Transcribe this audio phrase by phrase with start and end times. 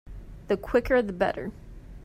[0.47, 1.51] The quicker the better.